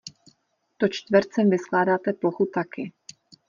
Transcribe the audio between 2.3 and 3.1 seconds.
taky.